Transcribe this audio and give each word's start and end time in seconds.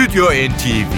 Stüdyo 0.00 0.24
NTV 0.24 0.92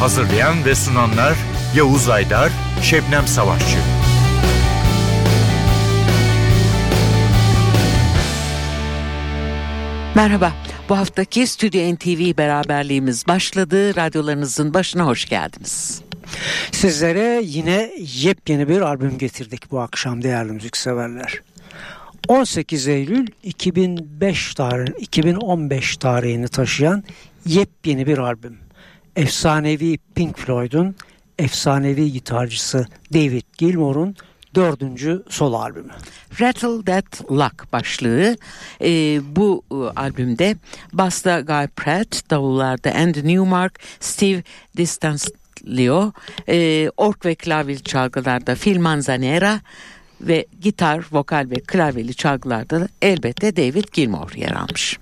Hazırlayan 0.00 0.64
ve 0.64 0.74
sunanlar 0.74 1.34
Yavuz 1.76 2.08
Aydar, 2.08 2.52
Şebnem 2.82 3.26
Savaşçı. 3.26 3.78
Merhaba. 10.14 10.52
Bu 10.88 10.98
haftaki 10.98 11.46
Stüdyo 11.46 11.94
NTV 11.94 12.38
beraberliğimiz 12.38 13.28
başladı. 13.28 13.96
Radyolarınızın 13.96 14.74
başına 14.74 15.06
hoş 15.06 15.28
geldiniz. 15.28 16.02
Sizlere 16.72 17.40
yine 17.44 17.90
yepyeni 17.98 18.68
bir 18.68 18.80
albüm 18.80 19.18
getirdik 19.18 19.70
bu 19.70 19.80
akşam 19.80 20.22
değerli 20.22 20.52
müzikseverler. 20.52 21.42
18 22.28 22.88
Eylül 22.88 23.26
2005 23.42 24.54
tarih, 24.54 24.92
2015 24.98 25.96
tarihini 25.96 26.48
taşıyan 26.48 27.04
yepyeni 27.46 28.06
bir 28.06 28.18
albüm. 28.18 28.58
Efsanevi 29.16 29.98
Pink 30.14 30.38
Floyd'un 30.38 30.96
efsanevi 31.38 32.12
gitarcısı 32.12 32.86
David 33.12 33.42
Gilmour'un 33.58 34.16
dördüncü 34.54 35.22
solo 35.28 35.56
albümü. 35.56 35.92
Rattle 36.40 36.84
That 36.84 37.30
Luck 37.30 37.72
başlığı 37.72 38.36
e, 38.82 39.20
bu 39.36 39.62
e, 39.70 39.74
albümde 39.74 40.56
basta 40.92 41.40
Guy 41.40 41.66
Pratt, 41.66 42.30
davullarda 42.30 42.94
Andy 42.94 43.28
Newmark, 43.28 43.80
Steve 44.00 44.42
Distanzio, 44.76 46.12
e, 46.48 46.90
ork 46.96 47.26
ve 47.26 47.34
klavyeli 47.34 47.82
çalgılarda 47.82 48.54
Phil 48.54 48.80
Manzanera 48.80 49.60
ve 50.20 50.46
gitar, 50.60 51.06
vokal 51.12 51.46
ve 51.50 51.54
klavyeli 51.54 52.14
çalgılarda 52.14 52.80
da 52.80 52.88
elbette 53.02 53.56
David 53.56 53.84
Gilmour 53.92 54.32
yer 54.32 54.52
almış. 54.52 54.98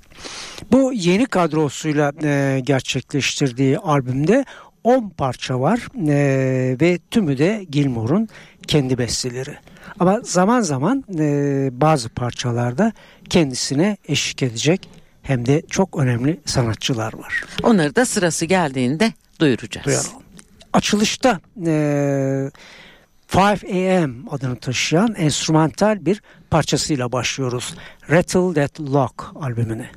Bu 0.73 0.93
yeni 0.93 1.27
kadrosuyla 1.27 2.13
e, 2.23 2.61
gerçekleştirdiği 2.65 3.79
albümde 3.79 4.45
10 4.85 5.09
parça 5.09 5.61
var 5.61 5.89
e, 6.09 6.77
ve 6.81 6.99
tümü 7.11 7.39
de 7.39 7.67
Gilmour'un 7.71 8.29
kendi 8.67 8.99
besteleri. 8.99 9.57
Ama 10.01 10.21
zaman 10.25 10.61
zaman 10.61 11.05
e, 11.19 11.69
bazı 11.73 12.09
parçalarda 12.09 12.93
kendisine 13.29 13.97
eşlik 14.09 14.43
edecek 14.43 14.89
hem 15.23 15.47
de 15.47 15.63
çok 15.71 15.99
önemli 15.99 16.41
sanatçılar 16.45 17.15
var. 17.15 17.45
Onları 17.63 17.97
da 17.97 18.07
sırası 18.07 18.45
geldiğinde 18.45 19.13
duyuracağız. 19.41 19.87
Duyalım. 19.87 20.11
Açılışta 20.73 21.41
e, 21.67 22.51
5 23.35 23.65
AM 23.65 24.25
adını 24.31 24.57
taşıyan 24.57 25.15
enstrümantal 25.15 26.07
bir 26.07 26.23
parçasıyla 26.51 27.13
başlıyoruz. 27.13 27.75
Rattle 28.11 28.55
That 28.55 28.81
Lock 28.81 29.25
albümüne. 29.35 29.91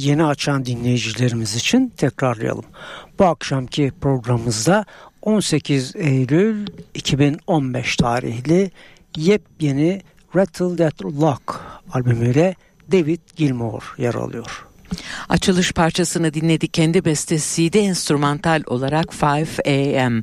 Yeni 0.00 0.24
açan 0.24 0.64
dinleyicilerimiz 0.64 1.56
için 1.56 1.88
tekrarlayalım. 1.88 2.64
Bu 3.18 3.24
akşamki 3.24 3.92
programımızda 4.00 4.84
18 5.22 5.96
Eylül 5.96 6.66
2015 6.94 7.96
tarihli 7.96 8.70
yepyeni 9.16 10.02
Rattle 10.36 10.76
That 10.76 11.04
Lock 11.04 11.60
albümüyle 11.92 12.54
David 12.92 13.20
Gilmour 13.36 13.94
yer 13.98 14.14
alıyor. 14.14 14.66
Açılış 15.28 15.72
parçasını 15.72 16.34
dinledik. 16.34 16.74
Kendi 16.74 17.04
bestesiydi 17.04 17.78
enstrümantal 17.78 18.62
olarak 18.66 19.12
5 19.12 19.22
AM. 19.66 20.22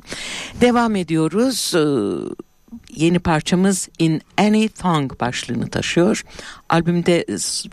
Devam 0.60 0.96
ediyoruz. 0.96 1.74
Yeni 2.96 3.18
parçamız 3.18 3.88
In 3.98 4.22
Any 4.38 4.68
Thong 4.68 5.20
başlığını 5.20 5.70
taşıyor. 5.70 6.24
Albümde 6.68 7.24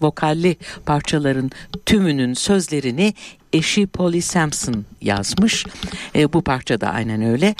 vokalli 0.01 0.57
parçaların 0.85 1.51
tümünün 1.85 2.33
sözlerini 2.33 3.13
eşi 3.53 3.87
Polly 3.87 4.21
Sampson 4.21 4.85
yazmış. 5.01 5.65
E, 6.15 6.33
bu 6.33 6.41
parça 6.41 6.81
da 6.81 6.89
aynen 6.89 7.21
öyle. 7.21 7.55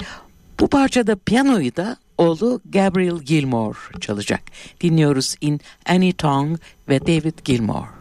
Bu 0.60 0.68
parçada 0.68 1.16
piyanoyu 1.16 1.76
da 1.76 1.96
oğlu 2.18 2.60
Gabriel 2.64 3.18
Gilmore 3.18 3.78
çalacak. 4.00 4.42
Dinliyoruz 4.80 5.34
In 5.40 5.60
Any 5.86 6.12
Tongue 6.12 6.58
ve 6.88 7.00
David 7.00 7.38
Gilmore. 7.44 7.95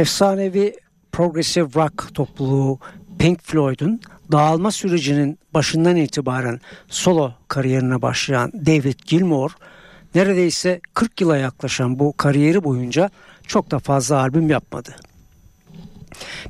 Efsanevi 0.00 0.74
progressive 1.12 1.68
rock 1.74 2.14
topluluğu 2.14 2.78
Pink 3.18 3.42
Floyd'un 3.42 4.00
dağılma 4.32 4.70
sürecinin 4.70 5.38
başından 5.54 5.96
itibaren 5.96 6.60
solo 6.88 7.32
kariyerine 7.48 8.02
başlayan 8.02 8.52
David 8.52 8.98
Gilmour 9.06 9.50
neredeyse 10.14 10.80
40 10.94 11.20
yıla 11.20 11.36
yaklaşan 11.36 11.98
bu 11.98 12.12
kariyeri 12.16 12.64
boyunca 12.64 13.10
çok 13.46 13.70
da 13.70 13.78
fazla 13.78 14.20
albüm 14.20 14.50
yapmadı. 14.50 14.96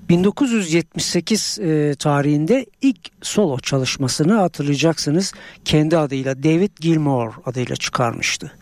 1978 0.09 1.59
e, 1.59 1.95
tarihinde 1.99 2.67
ilk 2.81 2.99
solo 3.23 3.59
çalışmasını 3.59 4.35
hatırlayacaksınız 4.35 5.33
kendi 5.65 5.99
adıyla 5.99 6.43
David 6.43 6.77
Gilmour 6.81 7.33
adıyla 7.47 7.77
çıkarmıştı. 7.77 8.53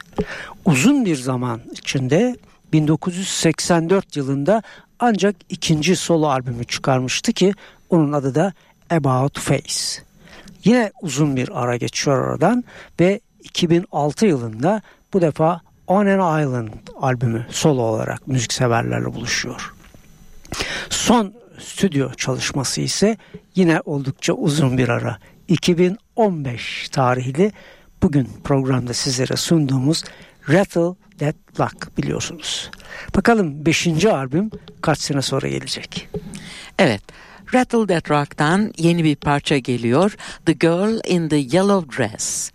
Uzun 0.65 1.05
bir 1.05 1.17
zaman 1.17 1.61
içinde 1.73 2.37
1984 2.73 4.17
yılında 4.17 4.63
ancak 4.99 5.37
ikinci 5.49 5.97
solo 5.97 6.27
albümü 6.27 6.65
çıkarmıştı 6.65 7.33
ki 7.33 7.53
onun 7.91 8.13
adı 8.13 8.35
da 8.35 8.53
About 8.91 9.39
Face. 9.39 10.03
Yine 10.65 10.93
uzun 11.03 11.37
bir 11.37 11.63
ara 11.63 11.77
geçiyor 11.77 12.29
oradan 12.29 12.65
ve 13.01 13.21
2006 13.43 14.27
yılında 14.27 14.83
bu 15.13 15.21
defa 15.21 15.61
On 15.87 16.07
an 16.07 16.43
Island 16.43 16.69
albümü 17.01 17.47
solo 17.51 17.83
olarak 17.83 18.29
müzikseverlerle 18.29 19.15
buluşuyor. 19.15 19.75
Son 20.91 21.35
stüdyo 21.59 22.13
çalışması 22.13 22.81
ise 22.81 23.17
yine 23.55 23.81
oldukça 23.85 24.33
uzun 24.33 24.79
bir 24.79 24.89
ara. 24.89 25.19
2015 25.49 26.89
tarihli 26.89 27.53
bugün 28.03 28.29
programda 28.45 28.95
sizlere 28.95 29.37
sunduğumuz 29.37 30.05
Rattle 30.49 30.95
That 31.19 31.35
Luck 31.61 31.97
biliyorsunuz. 31.97 32.71
Bakalım 33.17 33.67
5. 33.67 34.05
albüm 34.05 34.51
kaç 34.83 34.99
sene 34.99 35.23
sonra 35.23 35.49
gelecek? 35.49 36.09
Evet. 36.79 37.03
Rattle 37.55 37.87
That 37.87 38.11
Rock'tan 38.11 38.73
yeni 38.79 39.05
bir 39.05 39.17
parça 39.17 39.59
geliyor. 39.59 40.17
The 40.47 40.53
Girl 40.53 41.01
in 41.07 41.29
the 41.29 41.37
Yellow 41.37 41.99
Dress. 41.99 42.51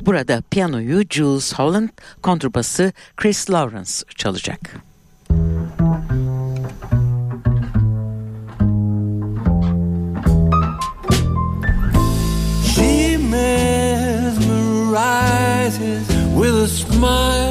Burada 0.00 0.42
piyanoyu 0.50 1.02
Jules 1.10 1.54
Holland, 1.54 1.88
kontrbası 2.22 2.92
Chris 3.16 3.50
Lawrence 3.50 3.92
çalacak. 4.16 4.76
She 12.74 13.16
mesmerizes 13.16 14.34
with 16.34 16.54
a 16.54 16.68
smile, 16.68 17.43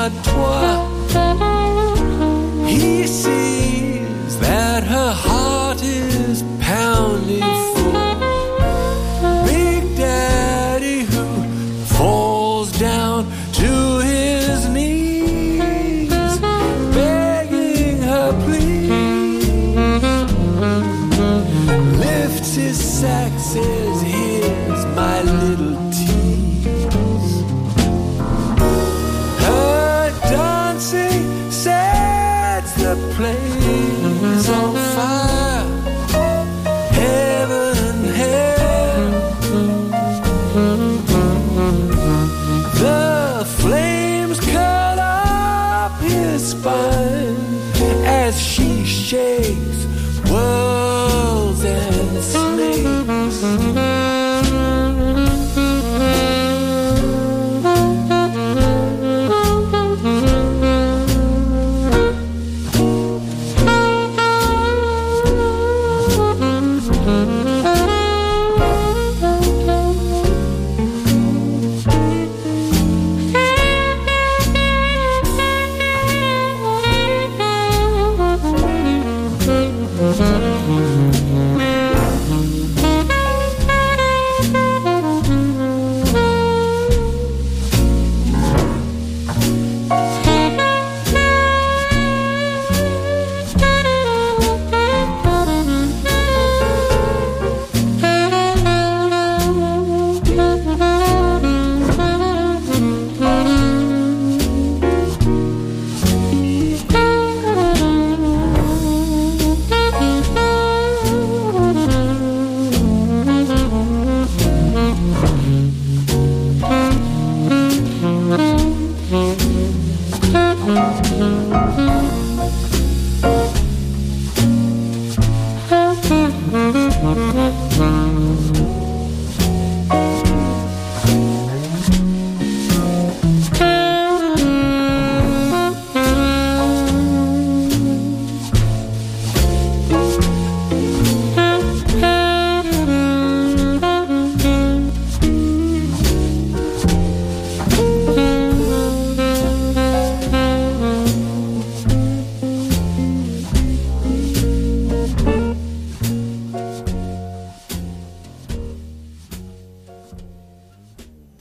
God 0.00 0.39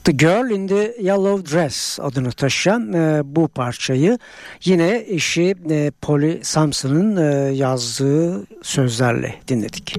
The 0.10 0.16
Girl 0.16 0.52
in 0.52 0.68
the 0.68 0.96
Yellow 1.02 1.52
Dress 1.52 2.00
adını 2.00 2.32
taşıyan 2.32 2.94
e, 2.94 3.22
bu 3.26 3.48
parçayı 3.48 4.18
yine 4.64 5.04
eşi 5.08 5.56
e, 5.70 5.92
Polly 6.02 6.40
Sampson'ın 6.44 7.16
e, 7.16 7.54
yazdığı 7.56 8.46
sözlerle 8.64 9.36
dinledik. 9.48 9.96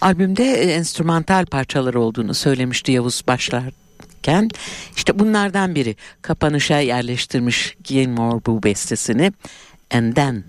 Albümde 0.00 0.44
e, 0.44 0.72
enstrümantal 0.72 1.46
parçalar 1.46 1.94
olduğunu 1.94 2.34
söylemişti 2.34 2.92
Yavuz 2.92 3.22
başlarken. 3.28 4.48
İşte 4.96 5.18
bunlardan 5.18 5.74
biri 5.74 5.96
kapanışa 6.22 6.78
yerleştirmiş 6.78 7.76
Gilmore 7.84 8.40
bu 8.46 8.62
bestesini. 8.62 9.32
And 9.90 10.14
Then 10.14 10.44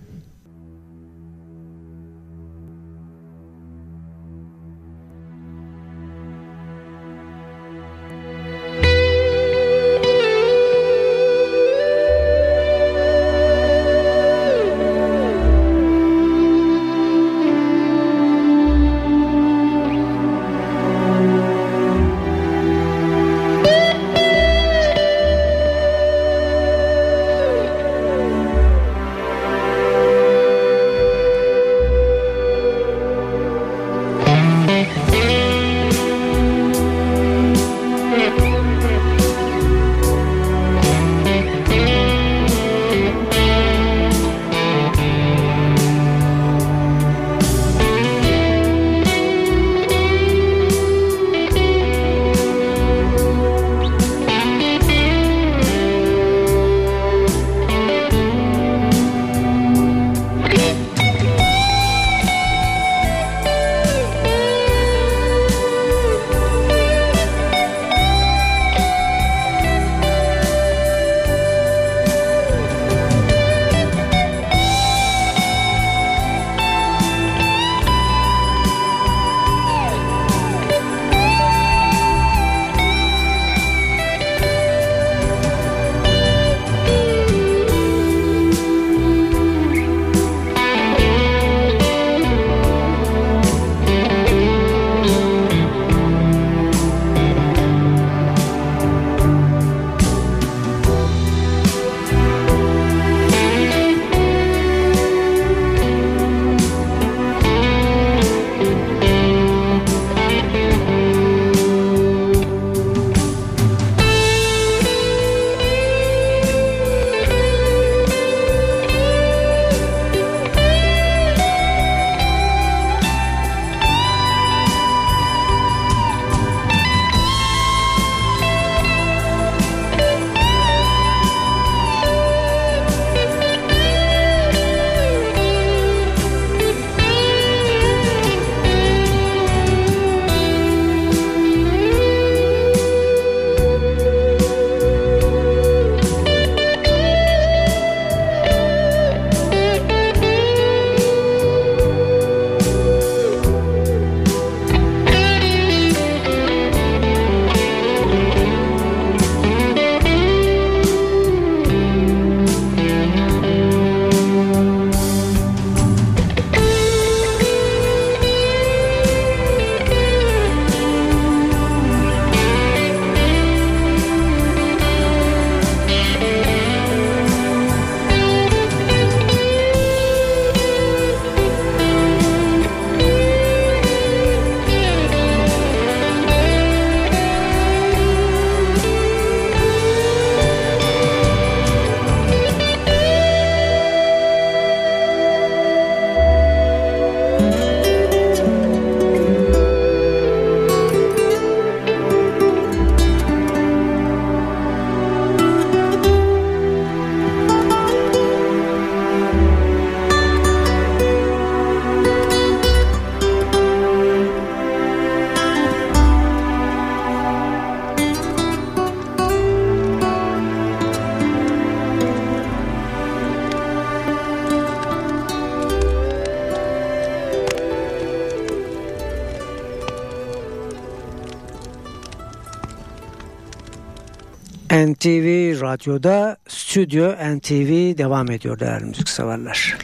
NTV 235.04 235.62
Radyo'da 235.62 236.38
Stüdyo 236.48 237.12
NTV 237.12 237.98
devam 237.98 238.32
ediyor 238.32 238.60
değerli 238.60 238.86
müzikseverler. 238.86 239.78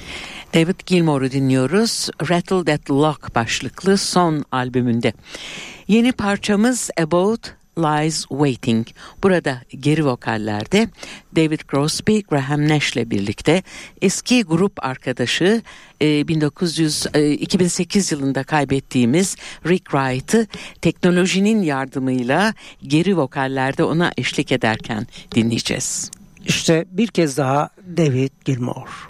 David 0.54 0.80
Gilmour'u 0.86 1.32
dinliyoruz. 1.32 2.10
Rattle 2.30 2.66
That 2.66 2.92
Lock 2.92 3.36
başlıklı 3.36 3.98
son 3.98 4.46
albümünde. 4.52 5.14
Yeni 5.88 6.12
parçamız 6.12 6.90
About 7.02 7.59
Lies 7.80 8.26
Waiting. 8.28 8.88
Burada 9.24 9.62
geri 9.80 10.06
vokallerde 10.06 10.90
David 11.36 11.60
Crosby, 11.72 12.20
Graham 12.20 12.68
Nash 12.68 12.94
ile 12.94 13.10
birlikte 13.10 13.64
eski 14.02 14.44
grup 14.44 14.86
arkadaşı 14.86 15.62
1900 16.02 17.06
2008 17.40 18.12
yılında 18.12 18.44
kaybettiğimiz 18.44 19.36
Rick 19.68 19.86
Wright'ı 19.86 20.48
teknolojinin 20.82 21.62
yardımıyla 21.62 22.54
geri 22.84 23.18
vokallerde 23.18 23.84
ona 23.84 24.12
eşlik 24.18 24.52
ederken 24.52 25.08
dinleyeceğiz. 25.36 26.12
İşte 26.46 26.86
bir 26.92 27.08
kez 27.08 27.38
daha 27.38 27.70
David 27.98 28.32
Gilmour. 28.46 29.10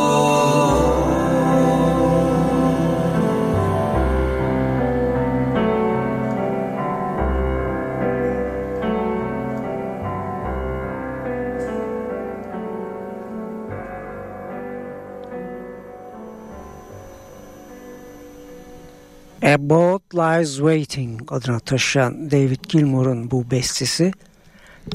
A 19.42 19.58
Boat 19.58 20.04
Lies 20.14 20.56
Waiting 20.56 21.32
adına 21.32 21.60
taşıyan 21.60 22.32
David 22.32 22.64
Gilmour'un 22.70 23.32
bu 23.32 23.52
bestesi 23.52 24.12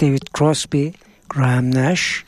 David 0.00 0.22
Crosby, 0.38 0.88
Graham 1.29 1.74
Nash, 1.74 2.24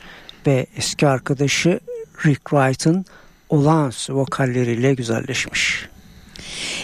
ve 0.47 0.67
eski 0.77 1.07
arkadaşı 1.07 1.79
Rick 2.25 2.41
Wright'ın 2.49 3.05
olağanüstü 3.49 4.13
vokalleriyle 4.13 4.93
güzelleşmiş. 4.93 5.89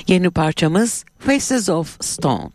Yeni 0.07 0.29
parçamız 0.29 1.05
Faces 1.19 1.69
of 1.69 1.97
Stone. 2.01 2.49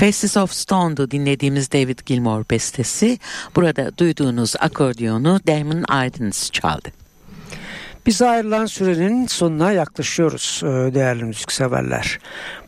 Faces 0.00 0.36
of 0.36 0.52
Stone'du 0.52 1.10
dinlediğimiz 1.10 1.72
David 1.72 1.98
Gilmour 2.06 2.44
bestesi. 2.50 3.18
Burada 3.56 3.98
duyduğunuz 3.98 4.54
akordiyonu 4.60 5.40
Damon 5.46 5.84
Aydens 5.88 6.50
çaldı. 6.50 6.88
Bize 8.06 8.28
ayrılan 8.28 8.66
sürenin 8.66 9.26
sonuna 9.26 9.72
yaklaşıyoruz 9.72 10.60
e, 10.64 10.66
değerli 10.66 11.24
müzikseverler. 11.24 12.18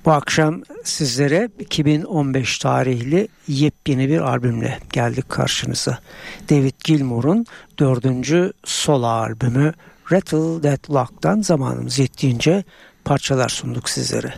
Bu 0.05 0.11
akşam 0.11 0.63
sizlere 0.85 1.49
2015 1.59 2.59
tarihli 2.59 3.29
yepyeni 3.49 4.09
bir 4.09 4.21
albümle 4.21 4.79
geldik 4.93 5.29
karşınıza. 5.29 5.99
David 6.51 6.75
Gilmour'un 6.85 7.47
dördüncü 7.79 8.53
solo 8.65 9.07
albümü 9.07 9.73
Rattle 10.13 10.61
That 10.63 10.91
Lock'tan 10.91 11.41
zamanımız 11.41 11.99
yettiğince 11.99 12.65
parçalar 13.05 13.49
sunduk 13.49 13.89
sizlere. 13.89 14.35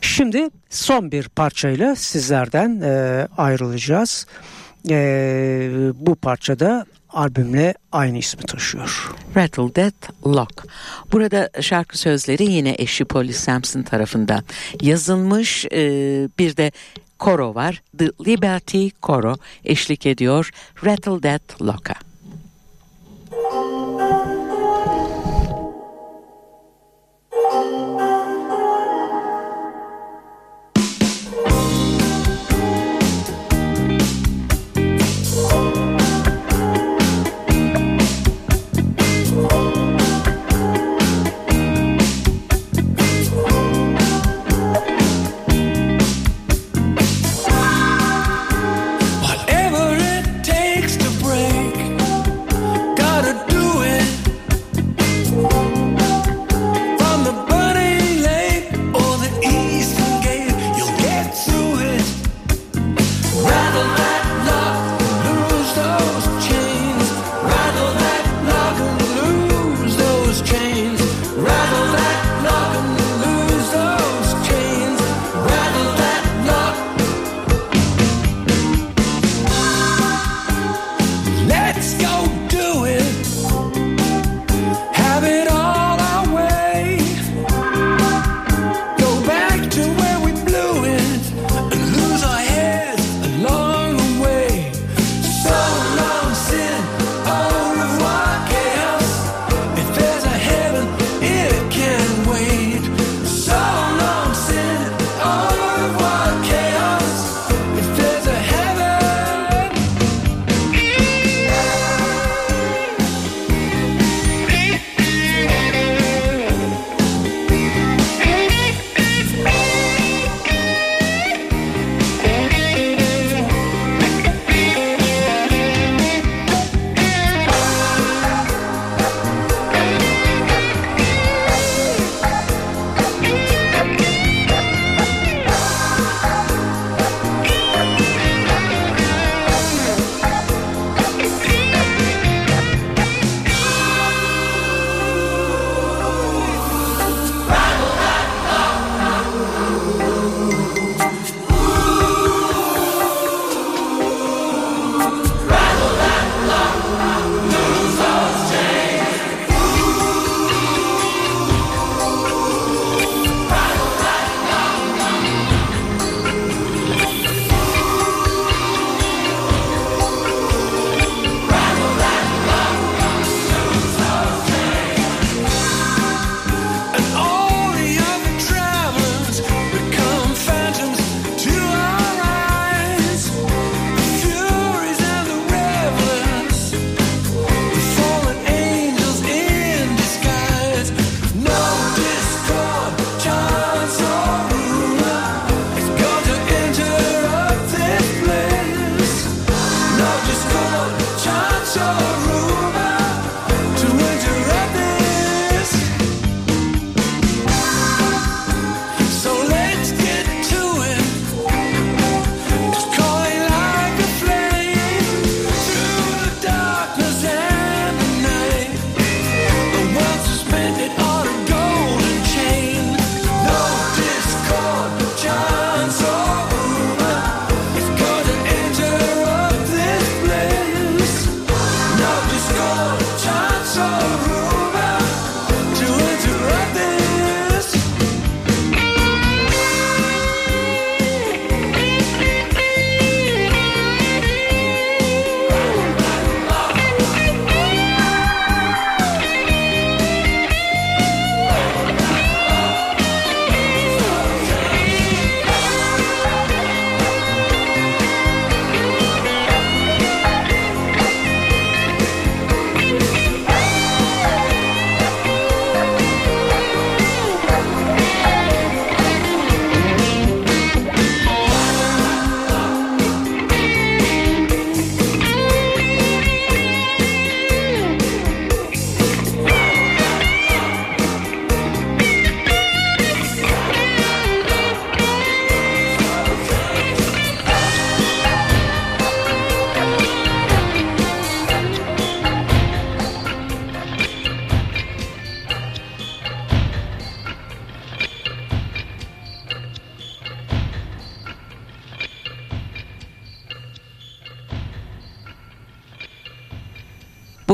Şimdi 0.00 0.48
son 0.70 1.12
bir 1.12 1.28
parçayla 1.28 1.96
sizlerden 1.96 2.80
e, 2.80 3.26
ayrılacağız. 3.36 4.26
E, 4.90 4.98
bu 5.94 6.14
parçada 6.14 6.86
albümle 7.16 7.74
aynı 7.92 8.18
ismi 8.18 8.42
taşıyor. 8.42 9.14
Rattle 9.36 9.72
That 9.72 9.94
Lock. 10.26 10.66
Burada 11.12 11.50
şarkı 11.60 11.98
sözleri 11.98 12.52
yine 12.52 12.74
eşi 12.78 13.04
Polly 13.04 13.32
Sampson 13.32 13.82
tarafından 13.82 14.44
yazılmış. 14.80 15.64
Ee, 15.72 16.28
bir 16.38 16.56
de 16.56 16.72
koro 17.18 17.54
var. 17.54 17.82
The 17.98 18.04
Liberty 18.26 18.88
Koro 19.02 19.36
eşlik 19.64 20.06
ediyor 20.06 20.50
Rattle 20.84 21.20
That 21.20 21.62
Lock'a. 21.62 22.05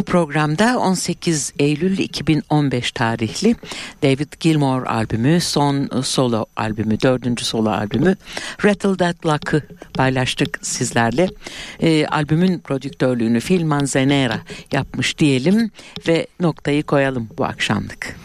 Bu 0.03 0.07
programda 0.07 0.79
18 0.79 1.53
Eylül 1.59 1.99
2015 1.99 2.93
tarihli 2.93 3.57
David 4.03 4.33
Gilmour 4.41 4.87
albümü, 4.87 5.41
son 5.41 6.03
solo 6.03 6.47
albümü, 6.57 7.01
dördüncü 7.01 7.45
solo 7.45 7.71
albümü 7.71 8.17
Rattle 8.65 8.97
That 8.97 9.27
Luck'ı 9.27 9.63
paylaştık 9.95 10.59
sizlerle. 10.63 11.29
E, 11.81 12.07
albümün 12.07 12.59
prodüktörlüğünü 12.59 13.41
Phil 13.41 13.65
Manzanera 13.65 14.41
yapmış 14.73 15.19
diyelim 15.19 15.71
ve 16.09 16.27
noktayı 16.41 16.83
koyalım 16.83 17.29
bu 17.39 17.45
akşamlık. 17.45 18.17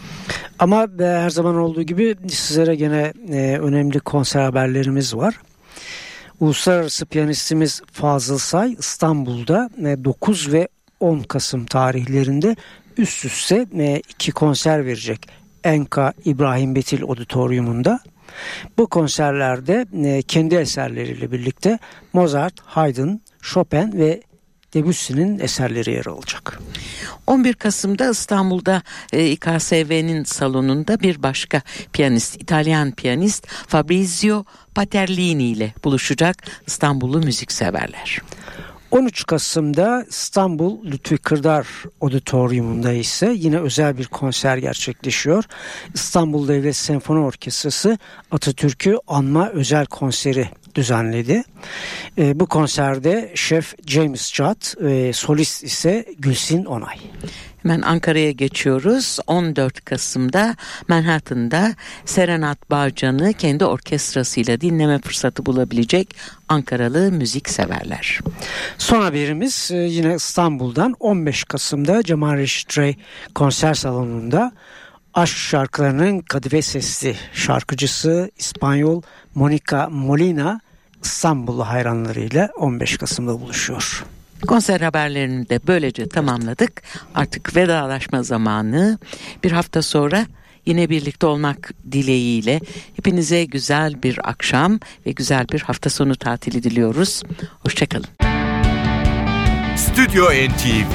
Ama 0.58 0.86
e, 1.00 1.04
her 1.04 1.30
zaman 1.30 1.56
olduğu 1.56 1.82
gibi 1.82 2.16
sizlere 2.28 2.74
gene 2.74 3.12
e, 3.28 3.58
önemli 3.58 4.00
konser 4.00 4.42
haberlerimiz 4.42 5.16
var. 5.16 5.34
Uluslararası 6.40 7.06
piyanistimiz 7.06 7.82
Fazıl 7.92 8.38
Say 8.38 8.76
İstanbul'da 8.78 9.70
e, 9.78 10.04
9 10.04 10.52
ve 10.52 10.68
10 11.00 11.20
Kasım 11.20 11.66
tarihlerinde 11.66 12.56
üst 12.96 13.24
üste 13.24 13.66
e, 13.78 14.02
iki 14.08 14.32
konser 14.32 14.86
verecek. 14.86 15.28
Enka 15.64 16.12
İbrahim 16.24 16.74
Betil 16.74 17.02
Auditorium'unda. 17.02 18.00
Bu 18.78 18.86
konserlerde 18.86 19.86
e, 20.04 20.22
kendi 20.22 20.54
eserleriyle 20.54 21.32
birlikte 21.32 21.78
Mozart, 22.12 22.60
Haydn, 22.60 23.08
Chopin 23.42 23.92
ve 23.92 24.22
Debussy'nin 24.74 25.38
eserleri 25.38 25.92
yer 25.92 26.06
alacak. 26.06 26.60
11 27.26 27.54
Kasım'da 27.54 28.10
İstanbul'da 28.10 28.82
e, 29.12 29.26
İKSV'nin 29.26 30.24
salonunda 30.24 31.00
bir 31.00 31.22
başka 31.22 31.62
piyanist, 31.92 32.42
İtalyan 32.42 32.92
piyanist 32.92 33.46
Fabrizio 33.46 34.44
Paterlini 34.74 35.44
ile 35.44 35.74
buluşacak 35.84 36.36
İstanbullu 36.66 37.18
müzikseverler. 37.18 38.18
13 38.90 39.26
Kasım'da 39.26 40.04
İstanbul 40.08 40.84
Lütfi 40.84 41.18
Kırdar 41.18 41.66
Auditorium'unda 42.00 42.92
ise 42.92 43.32
yine 43.36 43.58
özel 43.58 43.98
bir 43.98 44.06
konser 44.06 44.56
gerçekleşiyor. 44.56 45.44
İstanbul 45.94 46.48
Devlet 46.48 46.76
Senfoni 46.76 47.18
Orkestrası 47.18 47.98
Atatürk'ü 48.30 48.98
anma 49.08 49.48
özel 49.48 49.86
konseri 49.86 50.48
düzenledi. 50.78 51.42
E, 52.18 52.40
bu 52.40 52.46
konserde 52.46 53.32
şef 53.34 53.74
James 53.86 54.32
Judd 54.32 54.84
ve 54.84 55.12
solist 55.12 55.64
ise 55.64 56.04
Gülsin 56.18 56.64
Onay. 56.64 56.96
Hemen 57.62 57.82
Ankara'ya 57.82 58.30
geçiyoruz. 58.30 59.18
14 59.26 59.84
Kasım'da 59.84 60.56
Manhattan'da 60.88 61.74
Serenat 62.04 62.70
Bağcan'ı 62.70 63.32
kendi 63.32 63.64
orkestrasıyla 63.64 64.60
dinleme 64.60 64.98
fırsatı 64.98 65.46
bulabilecek 65.46 66.16
Ankaralı 66.48 67.12
müzik 67.12 67.48
severler. 67.48 68.20
Son 68.78 69.02
haberimiz 69.02 69.70
e, 69.72 69.76
yine 69.76 70.14
İstanbul'dan 70.14 70.94
15 71.00 71.44
Kasım'da 71.44 72.02
Cemal 72.02 72.36
Reşit 72.36 72.78
Rey 72.78 72.96
konser 73.34 73.74
salonunda 73.74 74.52
aşk 75.14 75.36
şarkılarının 75.36 76.20
kadife 76.20 76.62
sesli 76.62 77.16
şarkıcısı 77.32 78.30
İspanyol 78.38 79.02
Monica 79.34 79.88
Molina 79.88 80.60
İstanbullu 81.02 81.68
hayranlarıyla 81.68 82.48
15 82.56 82.96
Kasım'da 82.98 83.40
buluşuyor. 83.40 84.04
Konser 84.46 84.80
haberlerini 84.80 85.48
de 85.48 85.60
böylece 85.66 86.08
tamamladık. 86.08 86.82
Artık 87.14 87.56
vedalaşma 87.56 88.22
zamanı. 88.22 88.98
Bir 89.44 89.52
hafta 89.52 89.82
sonra 89.82 90.26
yine 90.66 90.90
birlikte 90.90 91.26
olmak 91.26 91.72
dileğiyle 91.92 92.60
hepinize 92.96 93.44
güzel 93.44 94.02
bir 94.02 94.28
akşam 94.28 94.80
ve 95.06 95.10
güzel 95.12 95.46
bir 95.52 95.60
hafta 95.60 95.90
sonu 95.90 96.16
tatili 96.16 96.62
diliyoruz. 96.62 97.22
Hoşçakalın. 97.60 98.06
Stüdyo 99.76 100.24
NTV 100.24 100.92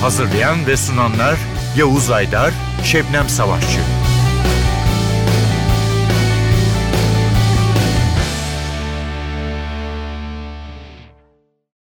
Hazırlayan 0.00 0.66
ve 0.66 0.76
sunanlar 0.76 1.36
Yavuz 1.76 2.10
Aydar, 2.10 2.52
Şebnem 2.84 3.28
Savaşçı. 3.28 3.97